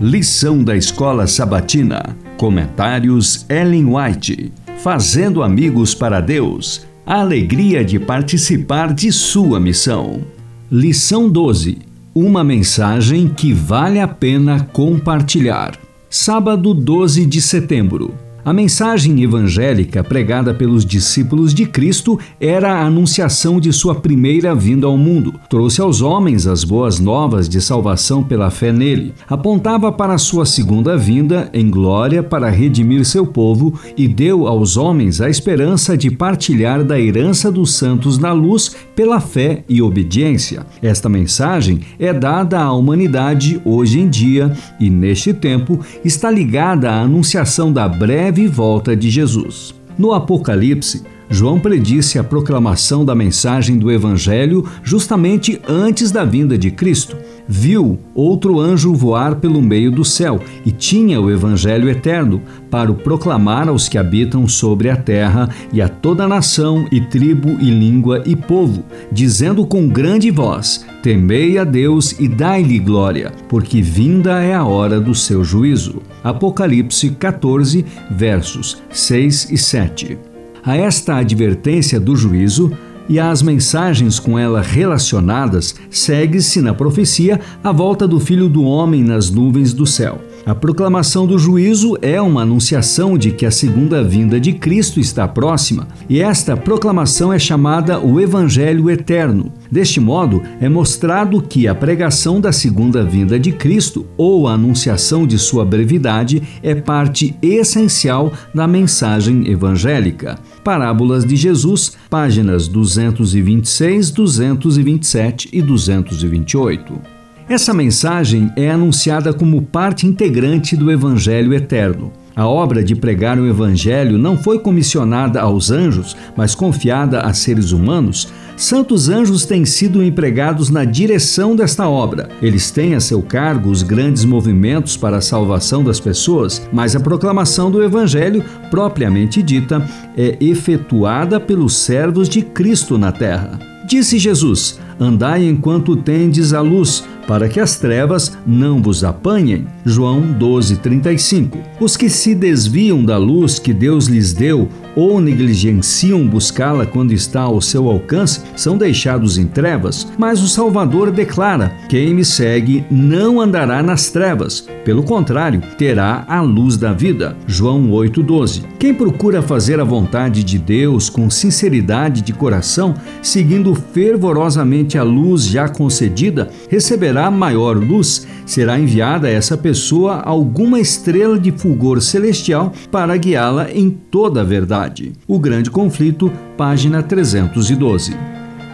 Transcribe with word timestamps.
Lição 0.00 0.62
da 0.62 0.76
Escola 0.76 1.26
Sabatina. 1.26 2.14
Comentários 2.36 3.46
Ellen 3.48 3.86
White. 3.94 4.52
Fazendo 4.82 5.42
amigos 5.42 5.94
para 5.94 6.20
Deus. 6.20 6.86
A 7.06 7.20
alegria 7.20 7.82
de 7.82 7.98
participar 7.98 8.92
de 8.92 9.10
sua 9.10 9.58
missão. 9.58 10.20
Lição 10.70 11.30
12. 11.30 11.78
Uma 12.14 12.44
mensagem 12.44 13.26
que 13.26 13.54
vale 13.54 13.98
a 13.98 14.06
pena 14.06 14.68
compartilhar. 14.70 15.78
Sábado 16.10 16.74
12 16.74 17.24
de 17.24 17.40
setembro. 17.40 18.25
A 18.46 18.52
mensagem 18.52 19.24
evangélica 19.24 20.04
pregada 20.04 20.54
pelos 20.54 20.84
discípulos 20.84 21.52
de 21.52 21.66
Cristo 21.66 22.16
era 22.40 22.74
a 22.74 22.86
anunciação 22.86 23.58
de 23.58 23.72
sua 23.72 23.92
primeira 23.92 24.54
vinda 24.54 24.86
ao 24.86 24.96
mundo. 24.96 25.34
Trouxe 25.50 25.80
aos 25.80 26.00
homens 26.00 26.46
as 26.46 26.62
boas 26.62 27.00
novas 27.00 27.48
de 27.48 27.60
salvação 27.60 28.22
pela 28.22 28.48
fé 28.48 28.70
nele. 28.70 29.12
Apontava 29.28 29.90
para 29.90 30.16
sua 30.16 30.46
segunda 30.46 30.96
vinda 30.96 31.50
em 31.52 31.68
glória 31.68 32.22
para 32.22 32.48
redimir 32.48 33.04
seu 33.04 33.26
povo 33.26 33.74
e 33.96 34.06
deu 34.06 34.46
aos 34.46 34.76
homens 34.76 35.20
a 35.20 35.28
esperança 35.28 35.96
de 35.96 36.08
partilhar 36.08 36.84
da 36.84 37.00
herança 37.00 37.50
dos 37.50 37.74
santos 37.74 38.16
na 38.16 38.30
luz 38.30 38.76
pela 38.94 39.18
fé 39.18 39.64
e 39.68 39.82
obediência. 39.82 40.64
Esta 40.80 41.08
mensagem 41.08 41.80
é 41.98 42.12
dada 42.12 42.60
à 42.60 42.72
humanidade 42.72 43.60
hoje 43.64 43.98
em 43.98 44.08
dia 44.08 44.56
e, 44.78 44.88
neste 44.88 45.34
tempo, 45.34 45.80
está 46.04 46.30
ligada 46.30 46.92
à 46.92 47.00
anunciação 47.00 47.72
da 47.72 47.88
breve 47.88 48.35
breve 48.36 48.48
volta 48.48 48.94
de 48.94 49.08
Jesus. 49.10 49.74
No 49.98 50.12
Apocalipse, 50.12 51.02
João 51.28 51.58
predisse 51.58 52.18
a 52.18 52.24
proclamação 52.24 53.04
da 53.04 53.14
mensagem 53.14 53.78
do 53.78 53.90
Evangelho 53.90 54.64
justamente 54.82 55.60
antes 55.68 56.10
da 56.10 56.24
vinda 56.24 56.56
de 56.56 56.70
Cristo. 56.70 57.16
Viu 57.48 57.98
outro 58.14 58.60
anjo 58.60 58.94
voar 58.94 59.36
pelo 59.36 59.62
meio 59.62 59.90
do 59.90 60.04
céu 60.04 60.40
e 60.64 60.70
tinha 60.70 61.20
o 61.20 61.30
Evangelho 61.30 61.88
eterno 61.88 62.42
para 62.70 62.90
o 62.90 62.94
proclamar 62.94 63.68
aos 63.68 63.88
que 63.88 63.98
habitam 63.98 64.48
sobre 64.48 64.90
a 64.90 64.96
terra 64.96 65.48
e 65.72 65.80
a 65.80 65.88
toda 65.88 66.26
nação 66.26 66.86
e 66.90 67.00
tribo 67.00 67.50
e 67.60 67.70
língua 67.70 68.22
e 68.26 68.34
povo, 68.34 68.84
dizendo 69.12 69.64
com 69.66 69.88
grande 69.88 70.30
voz: 70.30 70.84
Temei 71.02 71.58
a 71.58 71.64
Deus 71.64 72.18
e 72.18 72.26
dai-lhe 72.26 72.78
glória, 72.78 73.32
porque 73.48 73.80
vinda 73.80 74.42
é 74.42 74.54
a 74.54 74.64
hora 74.64 75.00
do 75.00 75.14
seu 75.14 75.44
juízo. 75.44 76.02
Apocalipse 76.24 77.10
14, 77.10 77.84
versos 78.10 78.82
6 78.90 79.52
e 79.52 79.58
7. 79.58 80.35
A 80.66 80.76
esta 80.76 81.14
advertência 81.14 82.00
do 82.00 82.16
juízo 82.16 82.72
e 83.08 83.20
às 83.20 83.40
mensagens 83.40 84.18
com 84.18 84.36
ela 84.36 84.60
relacionadas, 84.60 85.76
segue-se 85.88 86.60
na 86.60 86.74
profecia 86.74 87.40
a 87.62 87.70
volta 87.70 88.04
do 88.04 88.18
Filho 88.18 88.48
do 88.48 88.64
Homem 88.64 89.04
nas 89.04 89.30
nuvens 89.30 89.72
do 89.72 89.86
céu. 89.86 90.20
A 90.46 90.54
proclamação 90.54 91.26
do 91.26 91.36
juízo 91.36 91.98
é 92.00 92.22
uma 92.22 92.42
anunciação 92.42 93.18
de 93.18 93.32
que 93.32 93.44
a 93.44 93.50
segunda 93.50 94.04
vinda 94.04 94.38
de 94.38 94.52
Cristo 94.52 95.00
está 95.00 95.26
próxima, 95.26 95.88
e 96.08 96.20
esta 96.20 96.56
proclamação 96.56 97.32
é 97.32 97.38
chamada 97.38 97.98
o 97.98 98.20
Evangelho 98.20 98.88
Eterno. 98.88 99.52
Deste 99.68 99.98
modo, 99.98 100.40
é 100.60 100.68
mostrado 100.68 101.42
que 101.42 101.66
a 101.66 101.74
pregação 101.74 102.40
da 102.40 102.52
segunda 102.52 103.02
vinda 103.02 103.40
de 103.40 103.50
Cristo, 103.50 104.06
ou 104.16 104.46
a 104.46 104.52
anunciação 104.52 105.26
de 105.26 105.36
sua 105.36 105.64
brevidade, 105.64 106.40
é 106.62 106.76
parte 106.76 107.34
essencial 107.42 108.32
da 108.54 108.68
mensagem 108.68 109.50
evangélica. 109.50 110.38
Parábolas 110.62 111.24
de 111.24 111.34
Jesus, 111.34 111.96
páginas 112.08 112.68
226, 112.68 114.12
227 114.12 115.48
e 115.52 115.60
228. 115.60 117.15
Essa 117.48 117.72
mensagem 117.72 118.52
é 118.56 118.68
anunciada 118.68 119.32
como 119.32 119.62
parte 119.62 120.04
integrante 120.04 120.76
do 120.76 120.90
Evangelho 120.90 121.54
eterno. 121.54 122.12
A 122.34 122.44
obra 122.44 122.82
de 122.82 122.96
pregar 122.96 123.38
o 123.38 123.46
Evangelho 123.46 124.18
não 124.18 124.36
foi 124.36 124.58
comissionada 124.58 125.40
aos 125.40 125.70
anjos, 125.70 126.16
mas 126.36 126.56
confiada 126.56 127.20
a 127.20 127.32
seres 127.32 127.70
humanos. 127.70 128.32
Santos 128.56 129.08
anjos 129.08 129.46
têm 129.46 129.64
sido 129.64 130.02
empregados 130.02 130.70
na 130.70 130.84
direção 130.84 131.54
desta 131.54 131.88
obra. 131.88 132.28
Eles 132.42 132.72
têm 132.72 132.96
a 132.96 133.00
seu 133.00 133.22
cargo 133.22 133.70
os 133.70 133.84
grandes 133.84 134.24
movimentos 134.24 134.96
para 134.96 135.18
a 135.18 135.22
salvação 135.22 135.84
das 135.84 136.00
pessoas, 136.00 136.60
mas 136.72 136.96
a 136.96 137.00
proclamação 137.00 137.70
do 137.70 137.80
Evangelho, 137.80 138.44
propriamente 138.72 139.40
dita, 139.40 139.88
é 140.16 140.36
efetuada 140.40 141.38
pelos 141.38 141.76
servos 141.76 142.28
de 142.28 142.42
Cristo 142.42 142.98
na 142.98 143.12
terra. 143.12 143.75
Disse 143.86 144.18
Jesus: 144.18 144.80
Andai 144.98 145.46
enquanto 145.46 145.94
tendes 145.94 146.52
a 146.52 146.60
luz, 146.60 147.04
para 147.26 147.48
que 147.48 147.60
as 147.60 147.76
trevas 147.76 148.36
não 148.44 148.82
vos 148.82 149.04
apanhem. 149.04 149.66
João 149.84 150.22
12:35. 150.32 151.58
Os 151.80 151.96
que 151.96 152.08
se 152.08 152.34
desviam 152.34 153.04
da 153.04 153.16
luz 153.16 153.60
que 153.60 153.72
Deus 153.72 154.06
lhes 154.06 154.32
deu 154.32 154.68
ou 154.96 155.20
negligenciam 155.20 156.26
buscá-la 156.26 156.86
quando 156.86 157.12
está 157.12 157.42
ao 157.42 157.60
seu 157.60 157.88
alcance 157.88 158.40
são 158.56 158.76
deixados 158.76 159.38
em 159.38 159.46
trevas, 159.46 160.08
mas 160.18 160.42
o 160.42 160.48
Salvador 160.48 161.12
declara: 161.12 161.72
Quem 161.88 162.14
me 162.14 162.24
segue 162.24 162.84
não 162.90 163.40
andará 163.40 163.82
nas 163.82 164.10
trevas, 164.10 164.66
pelo 164.86 165.02
contrário, 165.02 165.60
terá 165.76 166.24
a 166.28 166.40
luz 166.40 166.76
da 166.76 166.92
vida. 166.92 167.36
João 167.44 167.90
8:12. 167.90 168.62
Quem 168.78 168.94
procura 168.94 169.42
fazer 169.42 169.80
a 169.80 169.84
vontade 169.84 170.44
de 170.44 170.58
Deus 170.58 171.10
com 171.10 171.28
sinceridade 171.28 172.22
de 172.22 172.32
coração, 172.32 172.94
seguindo 173.20 173.74
fervorosamente 173.74 174.96
a 174.96 175.02
luz 175.02 175.44
já 175.44 175.68
concedida, 175.68 176.50
receberá 176.70 177.28
maior 177.32 177.76
luz. 177.76 178.28
Será 178.46 178.78
enviada 178.78 179.26
a 179.26 179.30
essa 179.32 179.58
pessoa 179.58 180.20
alguma 180.20 180.78
estrela 180.78 181.36
de 181.36 181.50
fulgor 181.50 182.00
celestial 182.00 182.72
para 182.92 183.16
guiá-la 183.16 183.72
em 183.72 183.90
toda 183.90 184.42
a 184.42 184.44
verdade. 184.44 184.85
O 185.26 185.38
Grande 185.38 185.70
Conflito, 185.70 186.32
página 186.56 187.02
312. 187.02 188.16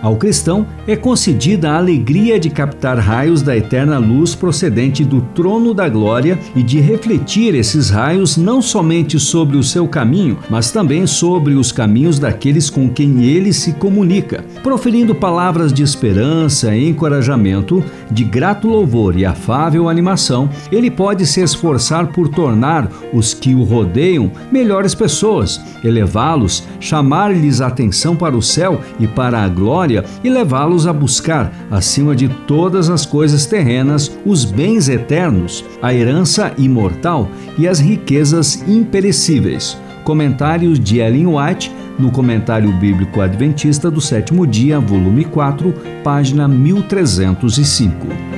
Ao 0.03 0.17
cristão 0.17 0.67
é 0.85 0.97
concedida 0.97 1.71
a 1.71 1.77
alegria 1.77 2.37
de 2.41 2.51
captar 2.51 2.99
raios 2.99 3.41
da 3.41 3.57
eterna 3.57 3.99
luz 3.99 4.35
procedente 4.35 5.05
do 5.05 5.21
trono 5.21 5.73
da 5.73 5.89
glória 5.89 6.37
e 6.57 6.63
de 6.63 6.81
refletir 6.81 7.55
esses 7.55 7.89
raios 7.89 8.37
não 8.37 8.61
somente 8.61 9.21
sobre 9.21 9.57
o 9.57 9.63
seu 9.63 9.87
caminho, 9.87 10.37
mas 10.51 10.73
também 10.73 11.07
sobre 11.07 11.55
os 11.55 11.71
caminhos 11.71 12.19
daqueles 12.19 12.69
com 12.69 12.89
quem 12.91 13.23
ele 13.23 13.53
se 13.53 13.75
comunica, 13.75 14.45
proferindo 14.61 15.15
palavras 15.15 15.73
de 15.73 15.85
esperança, 15.85 16.77
encorajamento, 16.77 17.85
de 18.11 18.25
grato 18.25 18.67
louvor 18.67 19.17
e 19.17 19.25
afável 19.25 19.89
animação. 19.89 20.51
Ele 20.73 20.91
pode 20.91 21.25
se 21.27 21.41
esforçar 21.41 22.09
por 22.09 22.29
tornar 22.29 22.91
os 23.13 23.35
que 23.35 23.55
o 23.55 23.63
rodeiam 23.63 24.33
melhores 24.51 24.97
pessoas, 24.97 25.61
elevá-los, 25.85 26.65
chamar-lhes 26.81 27.61
atenção 27.61 28.17
para 28.17 28.37
o 28.37 28.43
céu 28.43 28.81
e 28.99 29.07
para 29.07 29.45
a 29.45 29.49
glória 29.49 29.92
e 30.25 30.31
levá-los 30.31 30.87
a 30.87 30.93
buscar, 30.93 31.53
acima 31.71 32.15
de 32.17 32.29
todas 32.29 32.89
as 32.89 33.05
coisas 33.05 33.47
terrenas, 33.47 34.11
os 34.25 34.45
bens 34.45 34.89
eternos, 34.89 35.65
a 35.83 35.93
herança 35.93 36.53
imortal 36.57 37.29
e 37.59 37.69
as 37.69 37.81
riquezas 37.81 38.63
imperecíveis. 38.69 39.77
Comentários 40.05 40.81
de 40.81 40.99
Ellen 40.99 41.27
White 41.27 41.73
no 41.99 42.11
Comentário 42.11 42.73
Bíblico 42.73 43.21
Adventista 43.21 43.91
do 43.91 44.01
Sétimo 44.01 44.47
Dia, 44.47 44.81
volume 44.81 45.25
4, 45.25 45.75
página 46.03 46.49
1305. 46.49 48.32